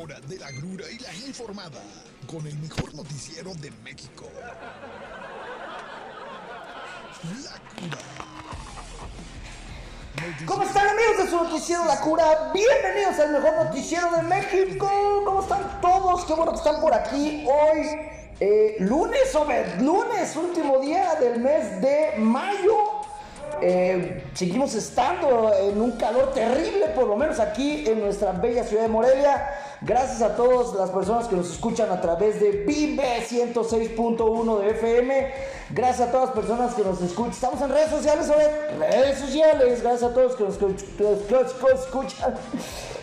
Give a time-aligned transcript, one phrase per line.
[0.00, 1.80] hora de la grura y la informada
[2.26, 4.24] con el mejor noticiero de México.
[7.44, 7.98] La cura.
[10.46, 12.52] ¿Cómo están amigos de su noticiero La Cura?
[12.54, 14.88] Bienvenidos al mejor noticiero de México.
[15.24, 16.24] ¿Cómo están todos?
[16.24, 17.86] Qué bueno que están por aquí hoy.
[18.40, 19.34] eh, lunes,
[19.80, 23.02] lunes, último día del mes de mayo.
[23.60, 28.82] Eh, seguimos estando en un calor terrible, por lo menos aquí en nuestra bella ciudad
[28.84, 29.48] de Morelia.
[29.84, 35.32] Gracias a todas las personas que nos escuchan a través de Vive 106.1 de FM.
[35.70, 37.32] Gracias a todas las personas que nos escuchan.
[37.32, 38.78] Estamos en redes sociales, Obed.
[38.78, 39.82] Redes sociales.
[39.82, 42.34] Gracias a todos nos, que nos- escuchan.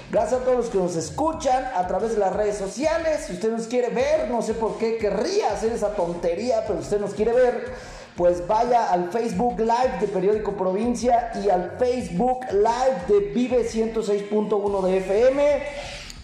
[0.10, 3.26] Gracias a todos los que nos escuchan a través de las redes sociales.
[3.28, 7.00] Si usted nos quiere ver, no sé por qué querría hacer esa tontería, pero usted
[7.02, 7.74] nos quiere ver,
[8.16, 14.82] pues vaya al Facebook Live de Periódico Provincia y al Facebook Live de Vive 106.1
[14.86, 15.64] de FM.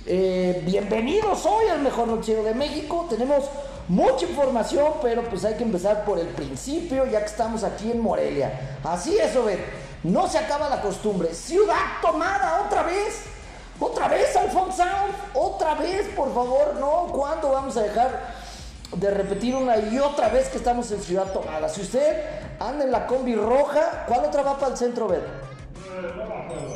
[0.07, 3.07] Eh, bienvenidos hoy al mejor noticiero de México.
[3.09, 3.45] Tenemos
[3.87, 8.01] mucha información, pero pues hay que empezar por el principio, ya que estamos aquí en
[8.01, 8.77] Morelia.
[8.83, 9.57] Así es, Obed.
[10.03, 11.33] No se acaba la costumbre.
[11.33, 13.23] Ciudad tomada otra vez.
[13.79, 14.83] Otra vez, Alfonso.
[15.33, 16.75] Otra vez, por favor.
[16.79, 18.35] No, ¿cuándo vamos a dejar
[18.95, 21.67] de repetir una y otra vez que estamos en Ciudad Tomada?
[21.67, 22.23] Si usted
[22.59, 25.23] anda en la combi roja, ¿cuál otra va para el centro, Obed?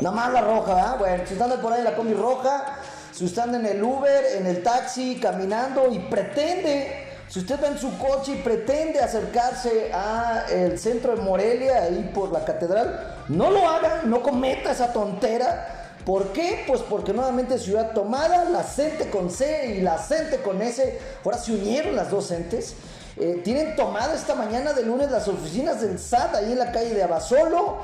[0.02, 0.98] La roja, ¿verdad?
[0.98, 2.80] Bueno, si usted anda por ahí en la combi roja,
[3.20, 7.68] si usted anda en el Uber, en el taxi, caminando y pretende, si usted va
[7.68, 13.26] en su coche y pretende acercarse a el centro de Morelia, ahí por la catedral,
[13.28, 15.98] no lo haga, no cometa esa tontera.
[16.06, 16.64] ¿Por qué?
[16.66, 21.38] Pues porque nuevamente Ciudad Tomada, la CENTE con C y la CENTE con S, ahora
[21.38, 22.74] se unieron las dos CENTES.
[23.18, 26.94] Eh, tienen tomada esta mañana de lunes las oficinas del SAT ahí en la calle
[26.94, 27.80] de Abasolo.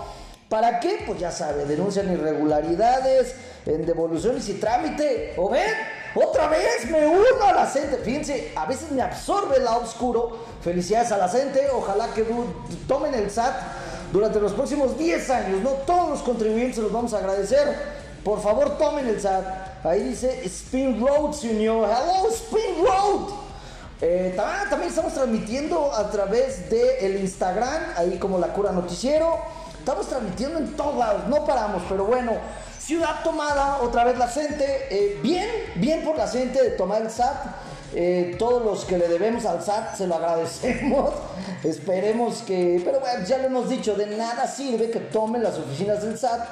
[0.50, 1.04] ¿Para qué?
[1.08, 3.34] Pues ya sabe, denuncian irregularidades
[3.66, 5.34] en devoluciones y trámite.
[5.38, 5.68] ¿O ven?
[6.14, 7.98] Otra vez me uno a la gente.
[7.98, 10.38] Fíjense, a veces me absorbe el lado oscuro.
[10.62, 11.68] Felicidades a la gente.
[11.74, 12.26] Ojalá que
[12.88, 13.54] tomen el SAT
[14.14, 15.62] durante los próximos 10 años.
[15.62, 17.76] No todos los contribuyentes los vamos a agradecer.
[18.24, 19.86] Por favor, tomen el SAT.
[19.86, 21.84] Ahí dice Spin Road se.
[21.86, 23.30] Hello, Spin Road.
[24.02, 29.38] Eh, ta- también estamos transmitiendo a través del Instagram, ahí como La Cura Noticiero.
[29.86, 32.32] Estamos transmitiendo en todos lados, no paramos, pero bueno.
[32.80, 34.66] Ciudad tomada, otra vez la gente.
[34.90, 37.36] eh, bien, bien por la gente de tomar el SAT.
[37.94, 41.14] Eh, todos los que le debemos al SAT se lo agradecemos.
[41.64, 42.82] Esperemos que.
[42.84, 46.48] Pero bueno, ya lo hemos dicho, de nada sirve que tomen las oficinas del SAT.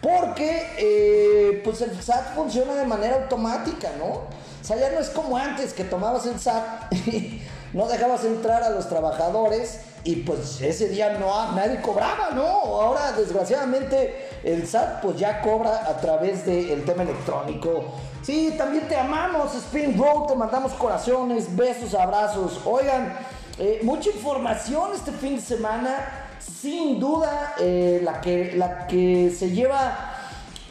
[0.00, 4.06] Porque eh, pues el SAT funciona de manera automática, ¿no?
[4.06, 4.28] O
[4.62, 7.42] sea, ya no es como antes que tomabas el SAT y
[7.74, 12.46] no dejabas entrar a los trabajadores y pues ese día no nadie cobraba, ¿no?
[12.46, 17.84] Ahora desgraciadamente el SAT pues ya cobra a través del tema electrónico.
[18.22, 22.58] Sí, también te amamos, Spin Road, te mandamos corazones, besos, abrazos.
[22.64, 23.18] Oigan,
[23.58, 26.24] eh, mucha información este fin de semana.
[26.40, 30.14] Sin duda, eh, la, que, la que se lleva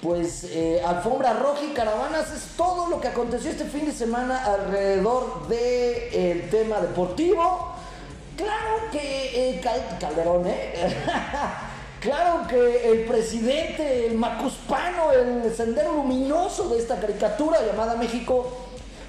[0.01, 4.43] pues eh, alfombra roja y caravanas es todo lo que aconteció este fin de semana
[4.45, 7.76] alrededor del tema deportivo.
[8.37, 10.73] Claro que Cal- Calderón, ¿eh?
[11.99, 18.47] claro que el presidente, el macuspano, el sendero luminoso de esta caricatura llamada México,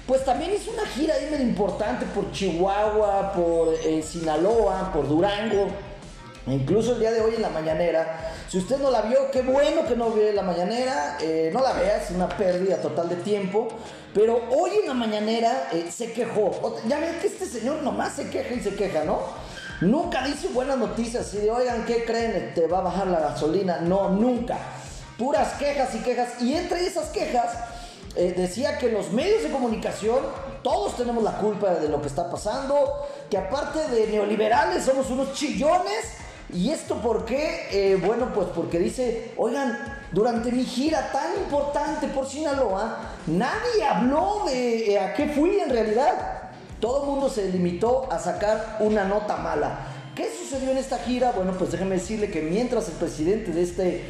[0.07, 5.67] pues también hizo una gira ahí importante por Chihuahua, por eh, Sinaloa, por Durango.
[6.47, 9.85] Incluso el día de hoy en la mañanera, si usted no la vio, qué bueno
[9.85, 13.67] que no vio la mañanera, eh, no la vea, es una pérdida total de tiempo.
[14.11, 16.77] Pero hoy en la mañanera eh, se quejó.
[16.87, 19.19] Ya ven que este señor nomás se queja y se queja, ¿no?
[19.81, 22.53] Nunca dice buenas noticias así de, oigan, ¿qué creen?
[22.55, 23.81] Te va a bajar la gasolina.
[23.81, 24.57] No, nunca.
[25.19, 26.41] Puras quejas y quejas.
[26.41, 27.55] Y entre esas quejas,
[28.15, 30.19] eh, decía que los medios de comunicación,
[30.63, 35.33] todos tenemos la culpa de lo que está pasando, que aparte de neoliberales somos unos
[35.33, 36.05] chillones.
[36.53, 37.67] ¿Y esto por qué?
[37.71, 39.77] Eh, bueno, pues porque dice, oigan,
[40.11, 45.69] durante mi gira tan importante por Sinaloa, nadie habló de eh, a qué fui en
[45.69, 46.51] realidad.
[46.79, 49.79] Todo el mundo se limitó a sacar una nota mala.
[50.15, 51.31] ¿Qué sucedió en esta gira?
[51.31, 54.05] Bueno, pues déjeme decirle que mientras el presidente de este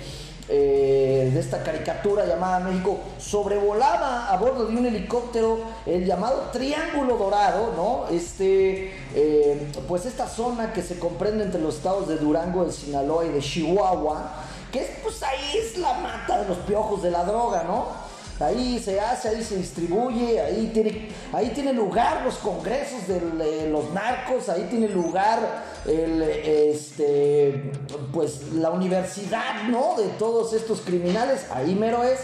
[0.52, 7.18] eh, de esta caricatura llamada México sobrevolaba a bordo de un helicóptero el llamado Triángulo
[7.18, 8.08] Dorado, ¿no?
[8.16, 13.26] Este, eh, pues esta zona que se comprende entre los estados de Durango, de Sinaloa
[13.26, 14.32] y de Chihuahua,
[14.72, 18.09] que es, pues ahí es la mata de los piojos de la droga, ¿no?
[18.40, 23.92] Ahí se hace, ahí se distribuye, ahí tiene, ahí tiene lugar los congresos de los
[23.92, 27.74] narcos, ahí tiene lugar el, este,
[28.14, 29.96] pues la universidad, ¿no?
[29.98, 32.20] De todos estos criminales, ahí mero es.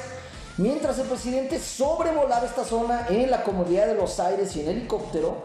[0.58, 5.36] mientras el presidente sobrevolaba esta zona en la comodidad de los aires y en helicóptero.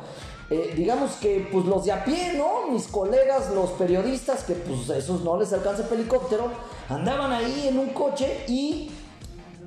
[0.51, 2.73] Eh, digamos que pues los de a pie, ¿no?
[2.73, 6.49] Mis colegas, los periodistas, que pues esos no les alcanza el helicóptero,
[6.89, 8.91] andaban ahí en un coche y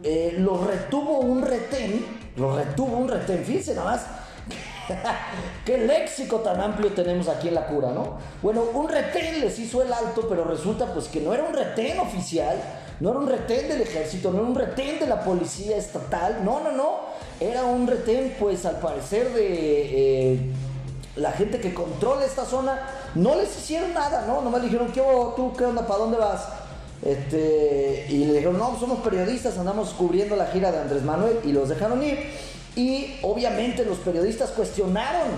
[0.03, 2.05] eh, los retuvo un retén,
[2.35, 4.05] los retuvo un retén, fíjense nada más.
[5.65, 8.17] Qué léxico tan amplio tenemos aquí en la cura, ¿no?
[8.41, 11.99] Bueno, un retén les hizo el alto, pero resulta pues que no era un retén
[11.99, 12.57] oficial,
[12.99, 16.59] no era un retén del ejército, no era un retén de la policía estatal, no,
[16.59, 16.99] no, no,
[17.39, 20.39] era un retén pues al parecer de eh,
[21.15, 22.79] la gente que controla esta zona,
[23.15, 24.41] no les hicieron nada, ¿no?
[24.41, 25.01] Nomás dijeron, ¿qué
[25.35, 26.45] tú, qué onda, para dónde vas?
[27.05, 31.51] Este, y le dijeron, no, somos periodistas, andamos cubriendo la gira de Andrés Manuel y
[31.51, 32.17] los dejaron ir.
[32.75, 35.29] Y obviamente los periodistas cuestionaron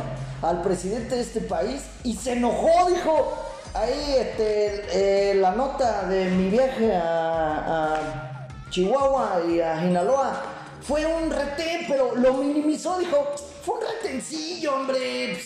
[0.41, 3.33] al presidente de este país y se enojó, dijo,
[3.73, 10.41] ahí este, eh, la nota de mi viaje a, Chihuahua y a Sinaloa
[10.81, 13.31] fue un retén, pero lo minimizó, dijo,
[13.63, 15.39] fue un retencillo, hombre.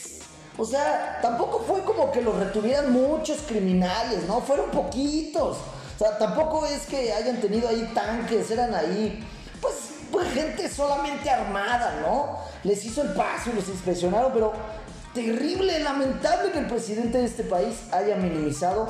[0.57, 4.41] O sea, tampoco fue como que los retuvieran muchos criminales, ¿no?
[4.41, 5.57] Fueron poquitos.
[5.99, 9.21] O sea, tampoco es que hayan tenido ahí tanques, eran ahí,
[9.59, 9.75] pues,
[10.09, 12.37] pues gente solamente armada, ¿no?
[12.63, 14.53] Les hizo el paso y los inspeccionaron, pero
[15.13, 18.87] terrible, lamentable que el presidente de este país haya minimizado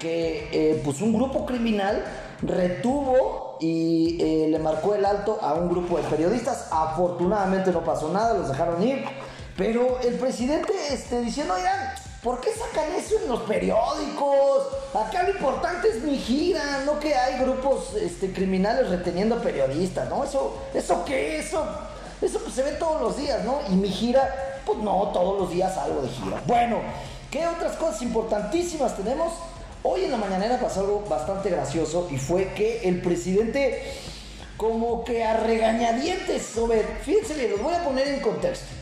[0.00, 2.04] que eh, pues un grupo criminal
[2.42, 6.66] retuvo y eh, le marcó el alto a un grupo de periodistas.
[6.72, 9.04] Afortunadamente no pasó nada, los dejaron ir.
[9.56, 14.66] Pero el presidente este, diciendo, oigan, ¿Por qué sacan eso en los periódicos?
[14.92, 20.22] Acá lo importante es mi gira, no que hay grupos este, criminales reteniendo periodistas, ¿no?
[20.22, 21.38] Eso, ¿eso qué?
[21.38, 21.64] Eso,
[22.20, 23.60] eso pues, se ve todos los días, ¿no?
[23.70, 26.42] Y mi gira, pues no, todos los días algo de gira.
[26.46, 26.80] Bueno,
[27.30, 29.32] ¿qué otras cosas importantísimas tenemos?
[29.82, 33.94] Hoy en la mañanera pasó algo bastante gracioso y fue que el presidente
[34.58, 38.79] como que a regañadientes sobre, fíjense bien, los voy a poner en contexto.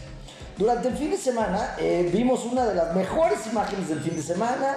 [0.58, 4.22] Durante el fin de semana eh, vimos una de las mejores imágenes del fin de
[4.22, 4.76] semana,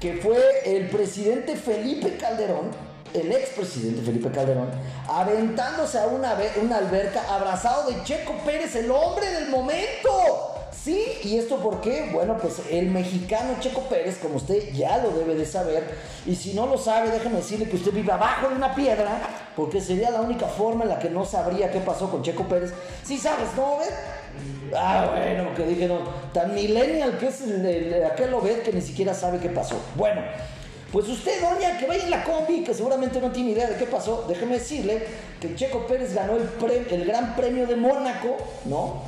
[0.00, 2.70] que fue el presidente Felipe Calderón,
[3.12, 4.70] el expresidente Felipe Calderón,
[5.06, 10.54] aventándose a una, una alberca abrazado de Checo Pérez, el hombre del momento.
[10.72, 12.08] Sí, ¿y esto por qué?
[12.10, 16.54] Bueno, pues el mexicano Checo Pérez, como usted ya lo debe de saber, y si
[16.54, 19.20] no lo sabe, déjeme decirle que usted vive abajo de una piedra,
[19.54, 22.72] porque sería la única forma en la que no sabría qué pasó con Checo Pérez.
[23.04, 23.78] Sí sabes, ¿no?
[24.74, 26.00] Ah, bueno, que dije, no,
[26.32, 29.76] tan millennial que es el, aquel Obed que ni siquiera sabe qué pasó.
[29.96, 30.20] Bueno,
[30.92, 33.84] pues usted, doña, que vaya en la combi, que seguramente no tiene idea de qué
[33.84, 35.02] pasó, déjeme decirle
[35.38, 39.02] que Checo Pérez ganó el, el Gran Premio de Mónaco, ¿no?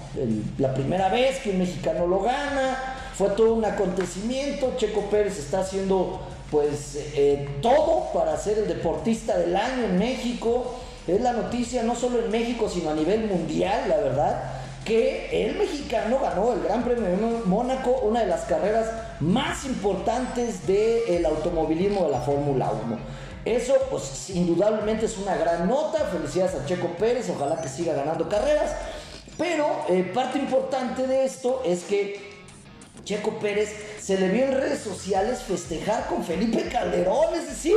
[0.59, 2.77] la primera vez que un mexicano lo gana,
[3.15, 9.39] fue todo un acontecimiento, Checo Pérez está haciendo pues eh, todo para ser el deportista
[9.39, 10.75] del año en México,
[11.07, 14.60] es la noticia no solo en México, sino a nivel mundial, la verdad
[14.91, 18.91] que el mexicano ganó el Gran Premio de Mónaco, una de las carreras
[19.21, 22.99] más importantes del automovilismo de la Fórmula 1.
[23.45, 26.07] Eso, pues, indudablemente es una gran nota.
[26.07, 28.73] Felicidades a Checo Pérez, ojalá que siga ganando carreras.
[29.39, 32.29] Pero eh, parte importante de esto es que
[33.05, 37.77] Checo Pérez se le vio en redes sociales festejar con Felipe Calderón, es decir,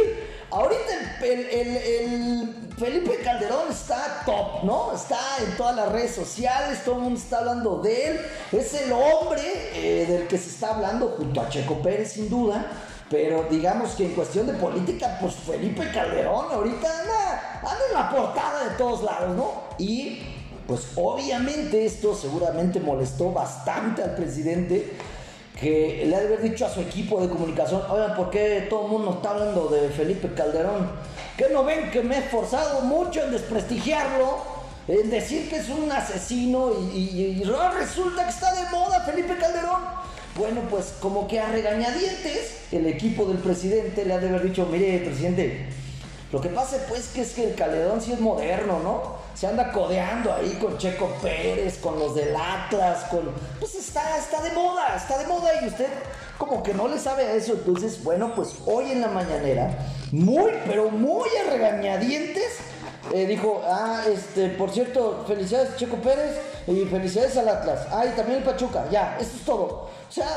[0.53, 4.93] ahorita el, Felipe Calderón está top, ¿no?
[4.93, 8.19] Está en todas las redes sociales, todo el mundo está hablando de él,
[8.51, 9.41] es el hombre
[9.73, 12.65] eh, del que se está hablando junto a Checo Pérez sin duda.
[13.09, 18.09] Pero digamos que en cuestión de política, pues Felipe Calderón ahorita anda, anda en la
[18.09, 19.51] portada de todos lados, ¿no?
[19.77, 20.23] Y
[20.65, 24.93] pues obviamente esto seguramente molestó bastante al presidente
[25.59, 28.85] que le ha de haber dicho a su equipo de comunicación, oigan, ¿por qué todo
[28.85, 30.89] el mundo está hablando de Felipe Calderón?
[31.37, 34.53] ¿Qué no ven que me he esforzado mucho en desprestigiarlo?
[34.87, 39.81] En decir que es un asesino y, resulta que está de moda Felipe Calderón.
[40.35, 44.65] Bueno, pues como que a regañadientes el equipo del presidente le ha de haber dicho,
[44.65, 45.67] mire, presidente,
[46.31, 49.22] lo que pasa pues que es que el Calderón sí es moderno, ¿no?
[49.35, 53.31] Se anda codeando ahí con Checo Pérez, con los del Atlas, con...
[53.59, 55.87] Pues está, está de moda, está de moda y usted
[56.37, 57.53] como que no le sabe eso.
[57.53, 59.77] Entonces, bueno, pues hoy en la mañanera,
[60.11, 62.59] muy, pero muy a regañadientes,
[63.11, 67.87] eh, dijo, ah, este, por cierto, felicidades Checo Pérez y felicidades al Atlas.
[67.91, 69.65] Ah, y también el Pachuca, ya, esto es todo.
[70.07, 70.27] O sea,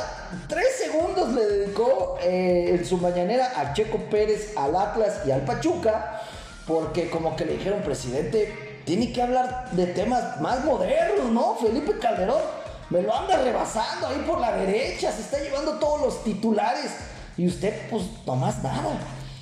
[0.49, 5.43] tres segundos le dedicó eh, en su mañanera a Checo Pérez, al Atlas y al
[5.43, 6.23] Pachuca,
[6.67, 11.57] porque como que le dijeron, presidente, tiene que hablar de temas más modernos, ¿no?
[11.57, 12.41] Felipe Calderón
[12.89, 16.93] me lo anda rebasando ahí por la derecha, se está llevando todos los titulares
[17.37, 18.97] y usted pues no más nada.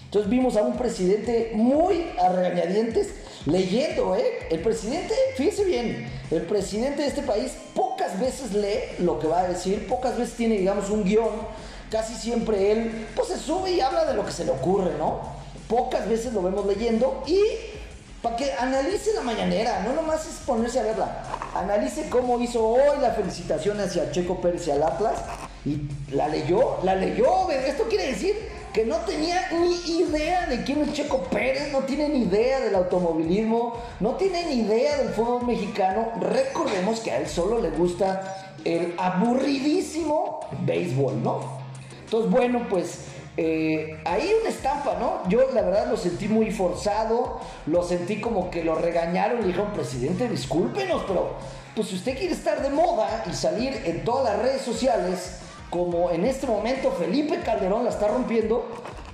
[0.06, 4.48] Entonces vimos a un presidente muy a regañadientes leyendo, ¿eh?
[4.50, 9.40] El presidente, fíjese bien, el presidente de este país pocas veces lee lo que va
[9.40, 11.32] a decir, pocas veces tiene, digamos, un guion,
[11.90, 15.20] casi siempre él, pues se sube y habla de lo que se le ocurre, ¿no?
[15.68, 17.38] Pocas veces lo vemos leyendo y
[18.24, 21.22] para que analice la mañanera, no nomás es ponerse a verla,
[21.54, 25.18] analice cómo hizo hoy la felicitación hacia Checo Pérez y al Atlas
[25.66, 28.34] y la leyó, la leyó, esto quiere decir
[28.72, 32.74] que no tenía ni idea de quién es Checo Pérez, no tiene ni idea del
[32.74, 36.08] automovilismo, no tiene ni idea del fútbol mexicano.
[36.18, 41.40] Recordemos que a él solo le gusta el aburridísimo béisbol, ¿no?
[42.04, 43.00] Entonces, bueno, pues
[43.36, 45.28] eh, ahí una estampa, ¿no?
[45.28, 49.72] Yo la verdad lo sentí muy forzado, lo sentí como que lo regañaron, le dijeron,
[49.72, 51.32] presidente, discúlpenos, pero
[51.74, 55.38] pues si usted quiere estar de moda y salir en todas las redes sociales,
[55.68, 58.64] como en este momento Felipe Calderón la está rompiendo,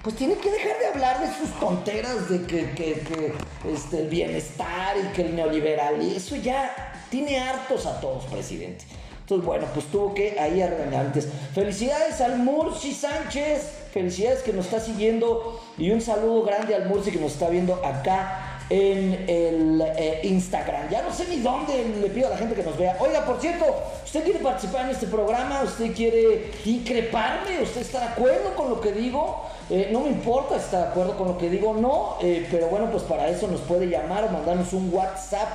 [0.02, 3.32] pues tiene que dejar de hablar de sus tonteras de que,
[3.72, 8.84] este, el bienestar y que el neoliberal, y eso ya tiene hartos a todos, presidente.
[9.20, 11.28] Entonces, bueno, pues tuvo que ahí arreglar antes.
[11.54, 17.10] Felicidades al Murci Sánchez, felicidades que nos está siguiendo y un saludo grande al Murci
[17.10, 20.88] que nos está viendo acá en el eh, Instagram.
[20.90, 22.96] Ya no sé ni dónde le pido a la gente que nos vea.
[23.00, 23.66] Oiga, por cierto,
[24.04, 25.62] ¿usted quiere participar en este programa?
[25.64, 27.60] ¿Usted quiere increparme?
[27.62, 29.44] ¿Usted está de acuerdo con lo que digo?
[29.68, 32.68] Eh, no me importa si está de acuerdo con lo que digo, no, eh, pero
[32.68, 35.48] bueno, pues para eso nos puede llamar o mandarnos un WhatsApp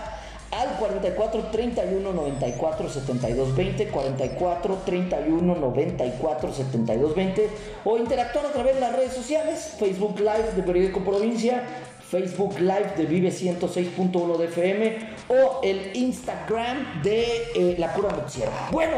[0.62, 7.50] al 44 31 94 72 20 44 31 94 72 20
[7.84, 11.64] o interactuar a través de las redes sociales Facebook Live de Periódico Provincia
[12.10, 14.98] Facebook Live de Vive 106.1 de FM
[15.28, 18.52] o el Instagram de eh, La Cura Noticiera.
[18.72, 18.96] Bueno,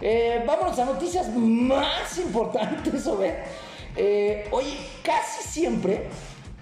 [0.00, 3.08] eh, vámonos a noticias más importantes.
[3.94, 6.08] Eh, oye, casi siempre,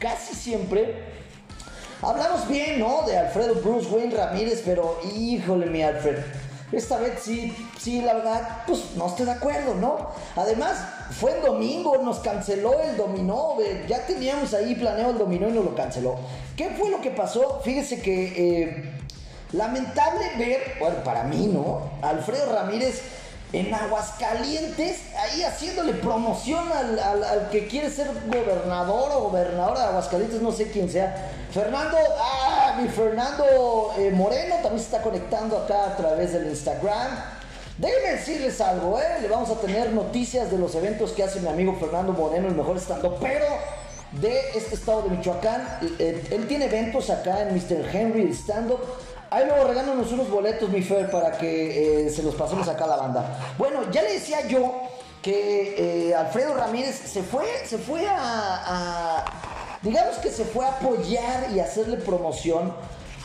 [0.01, 1.20] casi siempre
[2.03, 3.03] hablamos bien, ¿no?
[3.03, 6.19] De Alfredo Bruce Wayne Ramírez, pero híjole, mi Alfred
[6.73, 10.11] esta vez sí, sí, la verdad, pues no estoy de acuerdo, ¿no?
[10.37, 10.79] Además,
[11.11, 13.57] fue el domingo, nos canceló el dominó,
[13.89, 16.17] ya teníamos ahí planeado el dominó y nos lo canceló.
[16.57, 17.61] ¿Qué fue lo que pasó?
[17.65, 18.93] Fíjese que eh,
[19.51, 21.91] lamentable ver, bueno, para mí, ¿no?
[22.03, 23.03] Alfredo Ramírez
[23.53, 30.53] en Aguascalientes, ahí haciéndole promoción al, que quiere ser gobernador o gobernadora de Aguascalientes, no
[30.53, 31.31] sé quién sea.
[31.53, 37.11] Fernando, ah, mi Fernando eh, Moreno también se está conectando acá a través del Instagram.
[37.79, 39.23] Déjenme decirles algo, ¿eh?
[39.23, 42.55] Le vamos a tener noticias de los eventos que hace mi amigo Fernando Moreno, el
[42.55, 43.47] mejor estando, pero
[44.13, 45.79] de este estado de Michoacán.
[45.99, 47.95] Eh, él tiene eventos acá en Mr.
[47.95, 48.81] Henry Stand Up
[49.33, 52.89] Ahí luego regálanos unos boletos, mi Fer, para que eh, se los pasemos acá a
[52.89, 53.55] la banda.
[53.57, 54.75] Bueno, ya le decía yo
[55.23, 59.25] que eh, Alfredo Ramírez se fue, se fue a,
[59.83, 62.75] digamos que se fue a apoyar y hacerle promoción,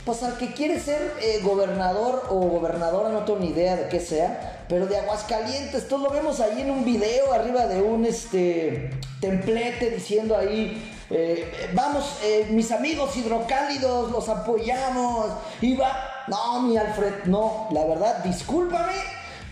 [0.03, 3.99] pues al que quiere ser eh, gobernador o gobernadora, no tengo ni idea de qué
[3.99, 5.83] sea, pero de Aguascalientes.
[5.83, 11.69] Entonces lo vemos ahí en un video arriba de un este templete diciendo ahí eh,
[11.73, 15.27] vamos, eh, mis amigos hidrocálidos, los apoyamos.
[15.61, 16.25] Y va.
[16.27, 17.67] No, mi Alfred, no.
[17.71, 18.93] La verdad, discúlpame.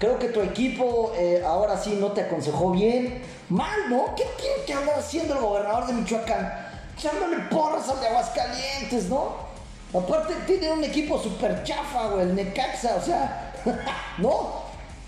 [0.03, 3.23] Creo que tu equipo eh, ahora sí no te aconsejó bien.
[3.47, 4.13] Mal, ¿no?
[4.17, 6.53] ¿Qué tiene que andar haciendo el gobernador de Michoacán?
[6.97, 9.33] Echándole porras al de Aguascalientes, ¿no?
[9.97, 13.53] Aparte tiene un equipo súper chafa, güey, el Necaxa, o sea,
[14.17, 14.63] ¿no?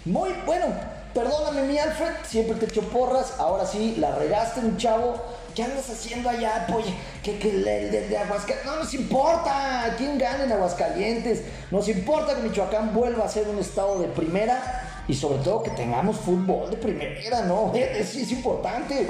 [0.06, 0.68] Muy bueno,
[1.14, 5.16] perdóname mi Alfred, siempre te echo porras, ahora sí, la regaste, mi chavo,
[5.56, 6.68] ¿Qué andas haciendo allá?
[6.70, 6.86] Pues,
[7.24, 8.66] que, que el, de, Aguascalientes.
[8.66, 11.44] No nos importa quién gane en Aguascalientes.
[11.72, 15.72] Nos importa que Michoacán vuelva a ser un estado de primera y sobre todo que
[15.72, 17.72] tengamos fútbol de primera, ¿no?
[17.76, 19.10] Es, es importante.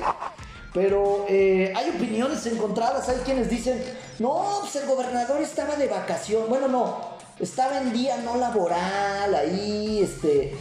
[0.72, 3.10] Pero eh, hay opiniones encontradas.
[3.10, 3.84] Hay quienes dicen,
[4.20, 6.44] no, pues el gobernador estaba de vacación.
[6.48, 7.16] Bueno, no.
[7.40, 10.54] Estaba en día no laboral ahí, este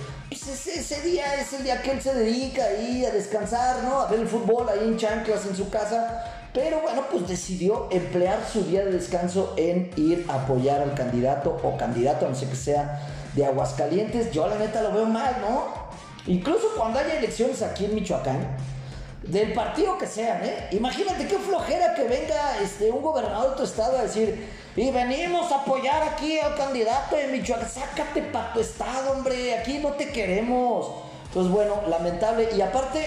[0.43, 4.01] pues ese, día es el día que él se dedica ahí a descansar, ¿no?
[4.01, 6.25] A ver el fútbol ahí en chanclas en su casa.
[6.53, 11.61] Pero bueno, pues decidió emplear su día de descanso en ir a apoyar al candidato
[11.63, 13.01] o candidato, no sé qué sea,
[13.35, 14.33] de Aguascalientes.
[14.33, 15.67] Yo la neta lo veo mal, ¿no?
[16.27, 18.57] Incluso cuando haya elecciones aquí en Michoacán,
[19.23, 20.69] del partido que sean, ¿eh?
[20.73, 25.53] Imagínate qué flojera que venga este, un gobernador de tu estado a decir, y venimos
[25.53, 30.11] a apoyar aquí al candidato de Michoacán, sácate para tu estado, hombre, aquí no te
[30.11, 30.91] queremos.
[31.33, 32.49] Pues bueno, lamentable.
[32.57, 33.07] Y aparte,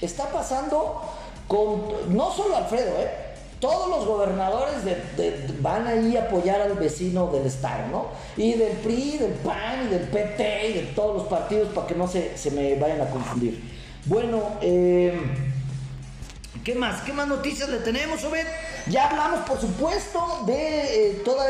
[0.00, 1.02] está pasando
[1.48, 3.10] con, no solo Alfredo, ¿eh?
[3.60, 8.06] Todos los gobernadores de, van ahí a apoyar al vecino del estado, ¿no?
[8.36, 11.96] Y del PRI, del PAN, y del PT, y de todos los partidos para que
[11.96, 13.60] no se, se me vayan a confundir.
[14.06, 15.20] Bueno, eh
[16.64, 17.02] ¿Qué más?
[17.02, 18.46] ¿Qué más noticias le tenemos, Obed?
[18.88, 21.46] Ya hablamos, por supuesto, de eh, toda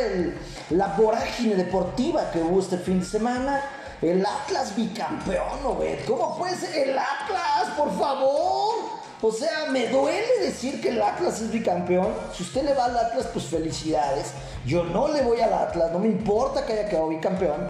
[0.71, 3.63] la vorágine deportiva que hubo este fin de semana.
[4.01, 6.05] El Atlas bicampeón, Obed.
[6.07, 8.99] ¿Cómo puede ser el Atlas, por favor?
[9.21, 12.15] O sea, me duele decir que el Atlas es bicampeón.
[12.33, 14.33] Si usted le va al Atlas, pues felicidades.
[14.65, 17.69] Yo no le voy al Atlas, no me importa que haya quedado bicampeón.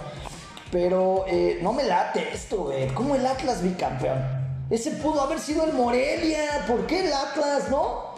[0.70, 2.88] Pero eh, no me late esto, güey.
[2.88, 4.37] ¿Cómo el Atlas bicampeón?
[4.70, 6.64] Ese pudo haber sido el Morelia.
[6.66, 8.08] ¿Por qué el Atlas, no?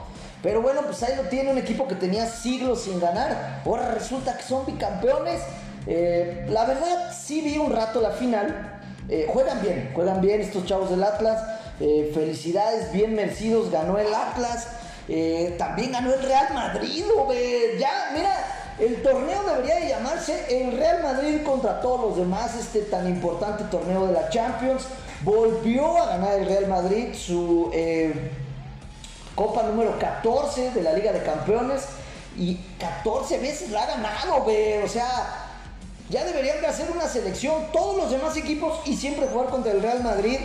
[0.42, 3.62] Pero bueno, pues ahí lo tiene un equipo que tenía siglos sin ganar.
[3.64, 5.42] Ahora resulta que son bicampeones.
[5.86, 8.80] Eh, la verdad, sí vi un rato la final.
[9.08, 11.40] Eh, juegan bien, juegan bien estos chavos del Atlas.
[11.78, 13.70] felicidades, bien merecidos.
[13.70, 14.66] Ganó el Atlas.
[15.56, 17.78] también ganó el Real Madrid, güey.
[17.78, 18.32] Ya, mira,
[18.80, 24.06] el torneo debería llamarse el Real Madrid contra todos los demás, este tan importante torneo
[24.06, 24.86] de la Champions.
[25.22, 28.30] Volvió a ganar el Real Madrid su eh,
[29.34, 31.86] Copa número 14 de la Liga de Campeones
[32.38, 34.82] y 14 veces la ha ganado, ve.
[34.84, 35.06] O sea,
[36.08, 39.82] ya deberían de hacer una selección todos los demás equipos y siempre jugar contra el
[39.82, 40.38] Real Madrid,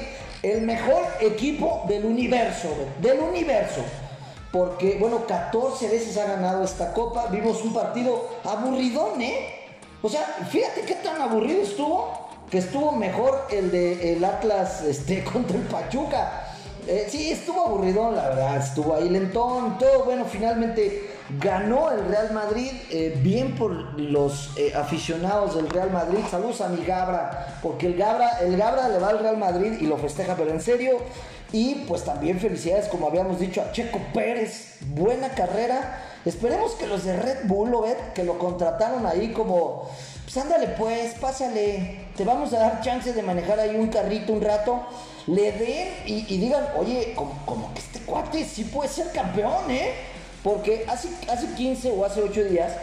[0.43, 2.69] el mejor equipo del universo,
[3.01, 3.81] del universo
[4.55, 7.27] porque, bueno, 14 veces ha ganado esta copa.
[7.27, 9.53] Vimos un partido aburridón, ¿eh?
[10.01, 15.23] O sea, fíjate qué tan aburrido estuvo, que estuvo mejor el de el Atlas este,
[15.33, 16.41] contra el Pachuca.
[16.87, 20.05] Eh, sí, estuvo aburridón, la verdad, estuvo ahí lentón, todo.
[20.05, 26.19] Bueno, finalmente ganó el Real Madrid, eh, bien por los eh, aficionados del Real Madrid.
[26.29, 29.87] Saludos a mi Gabra, porque el Gabra, el Gabra le va al Real Madrid y
[29.87, 30.99] lo festeja, pero en serio.
[31.51, 34.77] Y pues también felicidades, como habíamos dicho, a Checo Pérez.
[34.81, 36.03] Buena carrera.
[36.25, 39.89] Esperemos que los de Red Bull, lo ven, que lo contrataron ahí como,
[40.35, 41.95] pues ándale pues, pásale.
[42.17, 44.81] Te vamos a dar chance de manejar ahí un carrito un rato.
[45.27, 49.93] Le den y, digan, oye, como, que este cuate sí puede ser campeón, ¿eh?
[50.43, 52.73] Porque hace, hace 15 o hace 8 días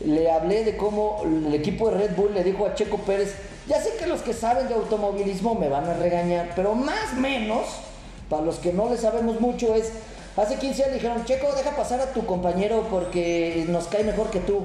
[0.00, 3.34] le hablé de cómo el equipo de Red Bull le dijo a Checo Pérez,
[3.68, 7.20] ya sé que los que saben de automovilismo me van a regañar, pero más o
[7.20, 7.66] menos
[8.30, 9.92] para los que no le sabemos mucho es,
[10.36, 14.40] hace 15 años dijeron, Checo, deja pasar a tu compañero porque nos cae mejor que
[14.40, 14.62] tú.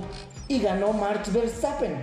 [0.47, 1.95] Y ganó Max Verstappen.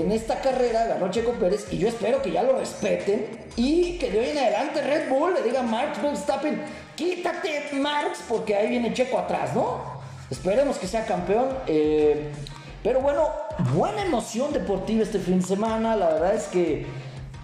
[0.00, 4.10] En esta carrera ganó Checo Pérez y yo espero que ya lo respeten y que
[4.10, 6.60] de hoy en adelante Red Bull le diga a Max Verstappen,
[6.94, 9.96] quítate Max porque ahí viene Checo atrás, ¿no?
[10.30, 11.48] Esperemos que sea campeón.
[11.66, 12.30] Eh,
[12.82, 13.30] pero bueno,
[13.74, 15.96] buena emoción deportiva este fin de semana.
[15.96, 16.84] La verdad es que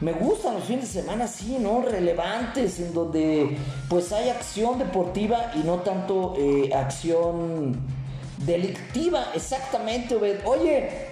[0.02, 1.80] me gustan los fines de semana así, ¿no?
[1.80, 3.56] Relevantes, en donde
[3.88, 7.80] pues hay acción deportiva y no tanto eh, acción
[8.44, 10.16] delictiva, exactamente.
[10.44, 11.11] Oye,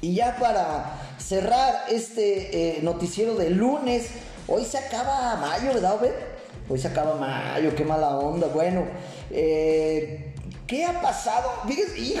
[0.00, 4.08] y ya para cerrar este eh, noticiero de lunes,
[4.48, 6.12] hoy se acaba mayo, ¿verdad, Obed?
[6.68, 8.48] Hoy se acaba mayo, qué mala onda.
[8.48, 8.84] Bueno,
[9.30, 10.34] eh,
[10.66, 11.50] ¿qué ha pasado?
[11.66, 12.20] Fíjese,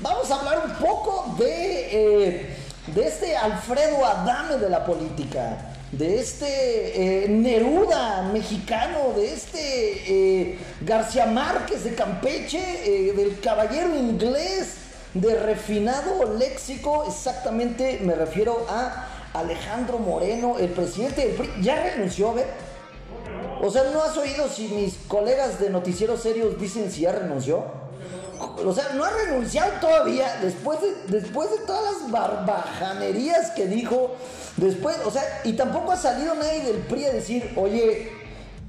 [0.00, 2.56] Vamos a hablar un poco de
[2.94, 5.58] de este Alfredo Adame de la política,
[5.92, 13.96] de este eh, Neruda mexicano, de este eh, García Márquez de Campeche, eh, del caballero
[13.96, 14.74] inglés
[15.14, 22.34] de refinado léxico, exactamente me refiero a Alejandro Moreno, el presidente del PRI, ya renunció,
[22.34, 22.46] ¿ver?
[23.60, 27.64] O sea, ¿no has oído si mis colegas de noticieros serios dicen si ya renunció?
[28.40, 34.14] o sea, no ha renunciado todavía, después de, después de todas las barbajanerías que dijo,
[34.56, 38.12] después, o sea, y tampoco ha salido nadie del PRI a decir, oye,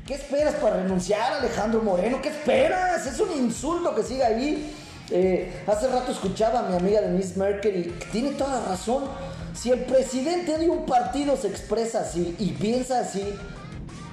[0.06, 2.22] ¿qué esperas para renunciar, Alejandro Moreno?
[2.22, 3.06] ¿Qué esperas?
[3.06, 4.76] Es un insulto que siga ahí.
[5.12, 9.06] Eh, hace rato escuchaba a mi amiga Denise Merkel y tiene toda razón.
[9.56, 13.34] Si el presidente de un partido se expresa así y piensa así,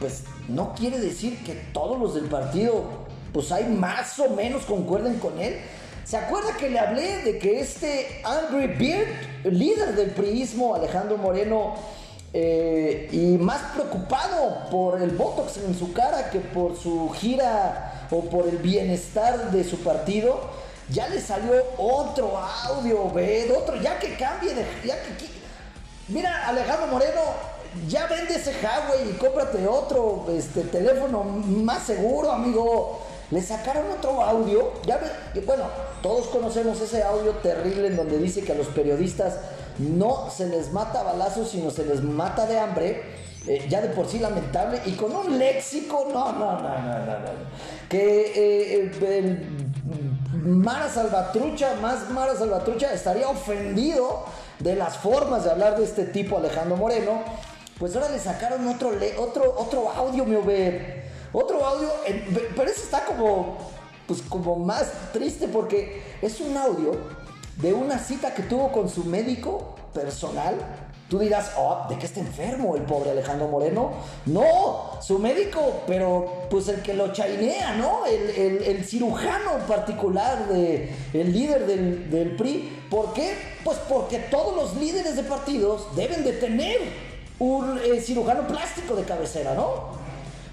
[0.01, 2.85] pues no quiere decir que todos los del partido
[3.33, 5.59] pues hay más o menos concuerden con él.
[6.05, 11.75] ¿Se acuerda que le hablé de que este Angry Beard, líder del priismo, Alejandro Moreno,
[12.33, 18.21] eh, y más preocupado por el Botox en su cara que por su gira o
[18.21, 20.41] por el bienestar de su partido,
[20.89, 24.65] ya le salió otro audio, ve, otro, ya que cambie de...
[24.85, 25.27] Ya que,
[26.09, 27.21] mira, Alejandro Moreno,
[27.89, 33.03] ya vende ese Huawei y cómprate otro este, teléfono más seguro, amigo.
[33.31, 35.01] Le sacaron otro audio, ya
[35.45, 35.65] bueno,
[36.01, 39.39] todos conocemos ese audio terrible en donde dice que a los periodistas
[39.79, 43.27] no se les mata balazos, sino se les mata de hambre.
[43.49, 47.19] Eh, ya de por sí lamentable y con un léxico, no, no, no, no, no,
[47.19, 47.31] no.
[47.89, 48.91] Que eh, el
[50.47, 54.25] Mara Salvatrucha, más Mara Salvatrucha, estaría ofendido
[54.61, 57.23] de las formas de hablar de este tipo, Alejandro Moreno.
[57.79, 60.37] Pues ahora le sacaron otro, otro, otro audio, mi
[61.33, 61.91] Otro audio,
[62.57, 63.59] pero ese está como,
[64.07, 66.93] pues como más triste porque es un audio
[67.57, 70.55] de una cita que tuvo con su médico personal
[71.09, 73.93] Tú dirás, oh, ¿de qué está enfermo el pobre Alejandro Moreno?
[74.27, 78.05] No, su médico, pero pues el que lo chainea, ¿no?
[78.07, 82.87] El, cirujano particular, de, el líder del, PRI.
[82.91, 83.35] ¿Por qué?
[83.63, 86.79] Pues porque todos los líderes de partidos deben de tener
[87.39, 89.97] un eh, cirujano plástico de cabecera, ¿no?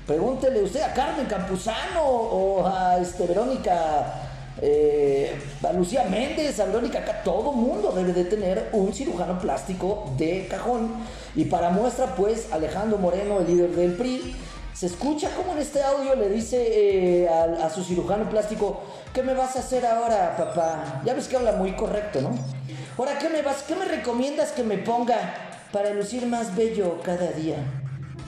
[0.05, 4.22] Pregúntele usted a Carmen Campuzano o a este, Verónica
[4.61, 5.35] eh,
[5.67, 10.47] a Lucía Méndez, a Verónica, acá todo mundo debe de tener un cirujano plástico de
[10.49, 10.93] cajón.
[11.35, 14.35] Y para muestra, pues, Alejandro Moreno, el líder del PRI,
[14.73, 18.81] se escucha como en este audio le dice eh, a, su cirujano plástico,
[19.13, 21.01] ¿qué me vas a hacer ahora, papá?
[21.05, 22.31] Ya ves que habla muy correcto, ¿no?
[22.97, 25.35] Ahora, ¿qué me vas, qué me recomiendas que me ponga
[25.71, 27.57] para lucir más bello cada día?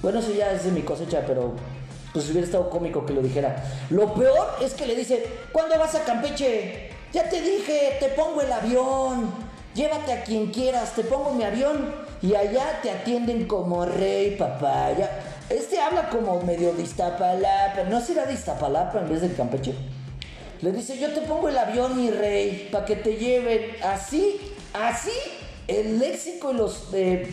[0.01, 1.55] Bueno, eso ya es de mi cosecha, pero
[2.15, 3.61] pues hubiera estado cómico que lo dijera.
[3.89, 6.89] Lo peor es que le dice, ¿cuándo vas a Campeche?
[7.11, 9.33] Ya te dije, te pongo el avión.
[9.73, 14.91] Llévate a quien quieras, te pongo mi avión y allá te atienden como rey, papá.
[15.49, 17.83] Este habla como medio de Iztapalapa.
[17.89, 19.75] ¿No será de Iztapalapa en vez de Campeche?
[20.61, 23.75] Le dice, yo te pongo el avión, mi rey, para que te lleven.
[23.83, 24.39] Así,
[24.73, 25.11] así,
[25.67, 26.87] el léxico y los...
[26.93, 27.27] Eh,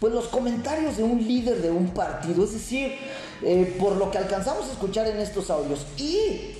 [0.00, 2.44] pues los comentarios de un líder de un partido.
[2.44, 2.96] Es decir,
[3.42, 6.54] eh, por lo que alcanzamos a escuchar en estos audios y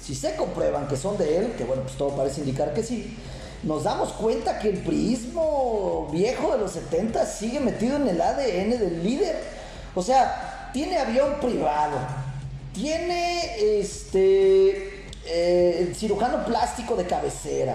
[0.00, 3.16] si se comprueban que son de él, que bueno, pues todo parece indicar que sí,
[3.62, 8.70] nos damos cuenta que el priismo viejo de los 70 sigue metido en el ADN
[8.70, 9.36] del líder.
[9.94, 11.96] O sea, tiene avión privado,
[12.72, 17.74] tiene este eh, cirujano plástico de cabecera.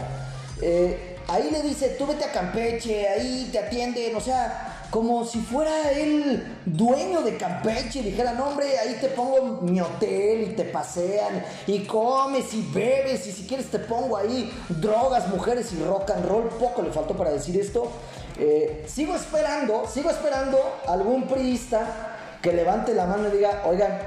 [0.62, 5.40] Eh, ahí le dice, tú vete a Campeche, ahí te atienden, o sea, como si
[5.40, 10.56] fuera el dueño de Campeche y dijera, no hombre, ahí te pongo mi hotel y
[10.56, 15.82] te pasean y comes y bebes y si quieres te pongo ahí drogas, mujeres y
[15.82, 16.50] rock and roll.
[16.50, 17.90] Poco le faltó para decir esto.
[18.38, 23.98] Eh, sigo esperando, sigo esperando algún priista que levante la mano y diga, oigan,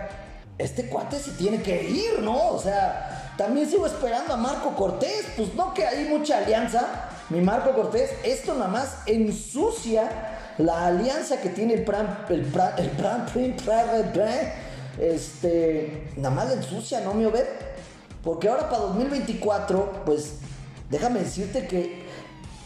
[0.59, 2.51] este cuate se tiene que ir, ¿no?
[2.51, 7.09] O sea, también sigo esperando a Marco Cortés, pues no que hay mucha alianza.
[7.31, 12.75] Mi Marco Cortés, esto nada más ensucia la alianza que tiene el PRAN, el PRAN,
[12.79, 14.53] el PRAN,
[14.99, 17.47] este, nada más ensucia, ¿no, mi Obed?
[18.23, 20.35] Porque ahora para 2024, pues
[20.91, 22.05] déjame decirte que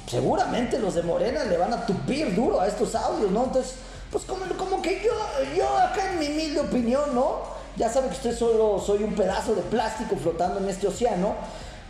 [0.07, 3.44] seguramente los de Morena le van a tupir duro a estos audios, ¿no?
[3.44, 3.74] Entonces,
[4.11, 5.12] pues como, como que yo,
[5.57, 7.59] yo acá en mi humilde opinión, ¿no?
[7.77, 11.35] Ya sabe que usted solo soy un pedazo de plástico flotando en este océano.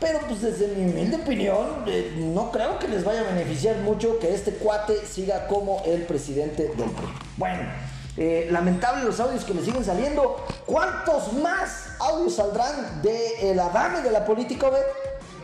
[0.00, 4.18] Pero pues desde mi humilde opinión, eh, no creo que les vaya a beneficiar mucho
[4.20, 7.08] que este cuate siga como el presidente del PRI.
[7.36, 7.62] Bueno,
[8.16, 10.44] eh, lamentable los audios que le siguen saliendo.
[10.66, 14.84] ¿Cuántos más audios saldrán de el adame de la política, ver?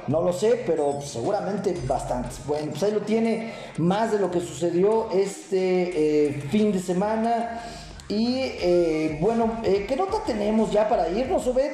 [0.06, 2.44] No lo sé, pero seguramente bastantes.
[2.46, 7.62] Bueno, pues ahí lo tiene más de lo que sucedió este eh, fin de semana.
[8.08, 11.72] Y bueno, ¿qué nota tenemos ya para irnos, Obed?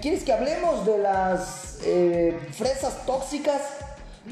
[0.00, 3.60] ¿Quieres que hablemos de las eh, fresas tóxicas?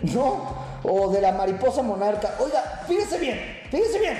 [0.02, 0.64] ¿No?
[0.82, 2.34] O de la mariposa monarca.
[2.40, 3.38] Oiga, fíjese bien,
[3.70, 4.16] fíjese bien.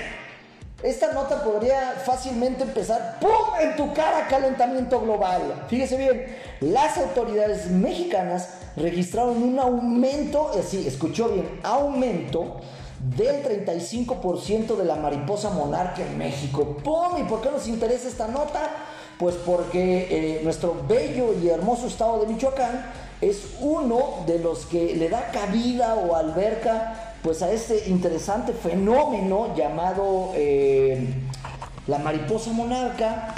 [0.82, 3.30] Esta nota podría fácilmente empezar ¡pum!
[3.60, 5.64] en tu cara calentamiento global.
[5.68, 12.60] Fíjese bien, las autoridades mexicanas registraron un aumento, así, escuchó bien, aumento
[13.16, 16.78] del 35% de la mariposa monarca en México.
[16.82, 17.18] ¡Pum!
[17.20, 18.70] ¿Y por qué nos interesa esta nota?
[19.18, 22.86] Pues porque eh, nuestro bello y hermoso estado de Michoacán
[23.20, 29.54] es uno de los que le da cabida o alberca pues a este interesante fenómeno
[29.56, 31.14] llamado eh,
[31.86, 33.34] la mariposa monarca.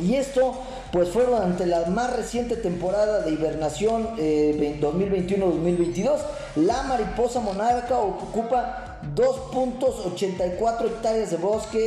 [0.00, 0.54] Y esto
[0.92, 6.16] pues fue durante la más reciente temporada de hibernación 2021-2022.
[6.16, 6.18] Eh,
[6.56, 11.78] la mariposa monarca ocupa 2.84 hectáreas de bosque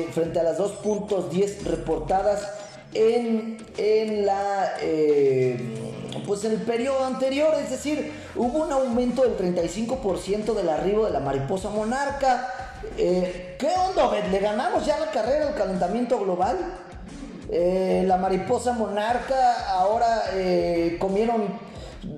[0.00, 2.48] eh, frente a las 2.10 reportadas
[2.94, 5.60] en, en la eh,
[6.26, 11.20] pues el periodo anterior, es decir, hubo un aumento del 35% del arribo de la
[11.20, 12.48] mariposa monarca.
[12.96, 16.56] ¿Qué onda, ¿Le ganamos ya la carrera del calentamiento global?
[17.50, 20.24] La mariposa monarca ahora
[20.98, 21.58] comieron,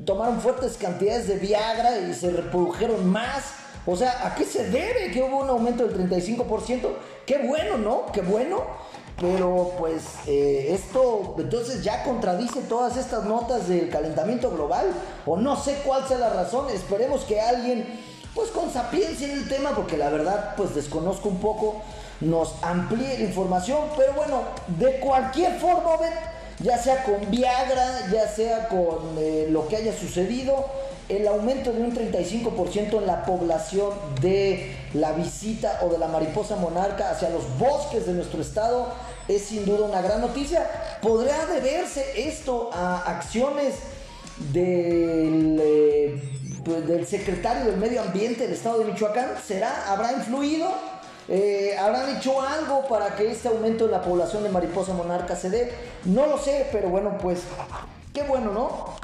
[0.05, 3.43] tomaron fuertes cantidades de Viagra y se reprodujeron más
[3.87, 6.89] o sea, ¿a qué se debe que hubo un aumento del 35%?
[7.25, 8.07] Qué bueno, ¿no?
[8.13, 8.65] Qué bueno.
[9.19, 14.93] Pero pues eh, esto entonces ya contradice todas estas notas del calentamiento global.
[15.25, 16.69] O no sé cuál sea la razón.
[16.71, 18.01] Esperemos que alguien,
[18.35, 21.81] pues con sapiencia en el tema, porque la verdad pues desconozco un poco.
[22.21, 23.89] Nos amplíe la información.
[23.97, 24.43] Pero bueno,
[24.79, 25.99] de cualquier forma,
[26.61, 30.67] ya sea con Viagra, ya sea con eh, lo que haya sucedido,
[31.09, 36.57] el aumento de un 35% en la población de la visita o de la mariposa
[36.57, 38.89] monarca hacia los bosques de nuestro estado
[39.29, 40.69] es sin duda una gran noticia.
[41.03, 43.75] ¿Podrá deberse esto a acciones
[44.53, 46.23] del, eh,
[46.65, 49.35] pues, del secretario del Medio Ambiente del estado de Michoacán?
[49.45, 49.93] ¿Será?
[49.93, 50.73] ¿Habrá influido?
[51.29, 55.51] Eh, ¿Habrán hecho algo para que este aumento en la población de mariposa monarca se
[55.51, 55.73] dé?
[56.05, 57.41] No lo sé, pero bueno, pues
[58.15, 58.95] qué bueno, ¿no?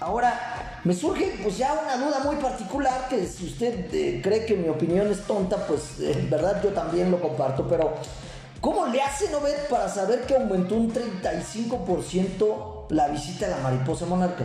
[0.00, 4.54] Ahora, me surge pues ya una duda muy particular que si usted eh, cree que
[4.54, 7.94] mi opinión es tonta, pues en verdad yo también lo comparto, pero
[8.60, 14.04] ¿cómo le hace Novet para saber que aumentó un 35% la visita a la mariposa
[14.06, 14.44] monarca?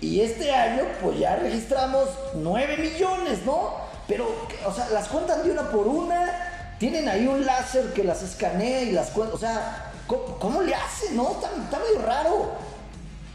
[0.00, 3.74] y este año pues ya registramos 9 millones, ¿no?
[4.08, 4.26] Pero,
[4.66, 8.80] o sea, las cuentan de una por una, tienen ahí un láser que las escanea
[8.82, 11.32] y las cuenta, o sea, ¿cómo, le hacen, no?
[11.32, 12.52] Está, está medio raro.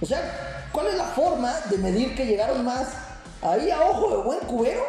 [0.02, 2.90] O sea, ¿cuál es la forma de medir que llegaron más?
[3.42, 4.84] Ahí a ojo de buen cubero.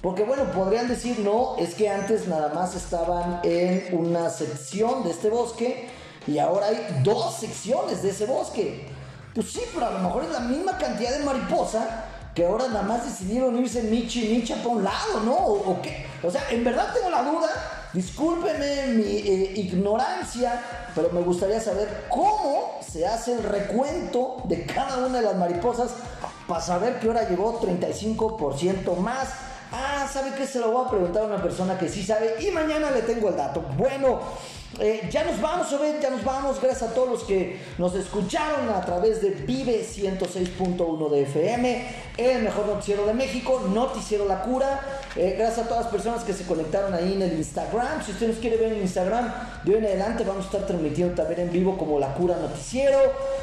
[0.00, 5.10] Porque bueno, podrían decir, no, es que antes nada más estaban en una sección de
[5.10, 5.88] este bosque
[6.28, 8.86] y ahora hay dos secciones de ese bosque.
[9.34, 12.82] Pues sí, pero a lo mejor es la misma cantidad de mariposa que ahora nada
[12.82, 15.34] más decidieron irse Michi y Micha para un lado, ¿no?
[15.34, 16.06] ¿O, qué?
[16.22, 17.48] O sea, en verdad tengo la duda,
[17.92, 20.60] discúlpeme mi eh, ignorancia,
[20.94, 25.90] pero me gustaría saber cómo se hace el recuento de cada una de las mariposas
[26.46, 29.28] para saber que ahora llegó 35% más.
[29.72, 30.46] Ah, ¿sabe qué?
[30.46, 33.28] Se lo voy a preguntar a una persona que sí sabe y mañana le tengo
[33.28, 33.62] el dato.
[33.76, 34.20] Bueno,
[34.80, 36.60] eh, ya nos vamos, Obed, ya nos vamos.
[36.60, 42.42] Gracias a todos los que nos escucharon a través de Vive 106.1 de FM, el
[42.42, 44.80] mejor noticiero de México, Noticiero La Cura.
[45.16, 48.04] Eh, gracias a todas las personas que se conectaron ahí en el Instagram.
[48.04, 49.32] Si usted nos quiere ver en Instagram,
[49.64, 52.98] de hoy en adelante vamos a estar transmitiendo también en vivo como La Cura Noticiero.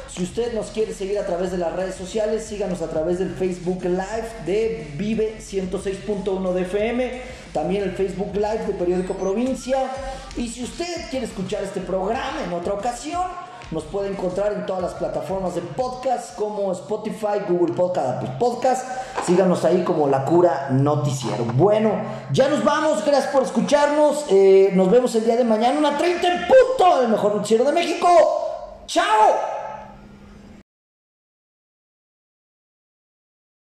[0.08, 3.34] Si usted nos quiere seguir a través de las redes sociales, síganos a través del
[3.34, 9.78] Facebook Live de Vive 106.1 de FM también el Facebook Live de Periódico Provincia.
[10.36, 13.22] Y si usted quiere escuchar este programa en otra ocasión,
[13.70, 18.86] nos puede encontrar en todas las plataformas de podcast como Spotify, Google Podcast, Apple Podcast.
[19.24, 21.44] Síganos ahí como La Cura Noticiero.
[21.54, 21.92] Bueno,
[22.32, 23.04] ya nos vamos.
[23.04, 24.26] Gracias por escucharnos.
[24.28, 27.72] Eh, nos vemos el día de mañana, una 30 en punto, el mejor noticiero de
[27.72, 28.08] México.
[28.86, 29.51] ¡Chao!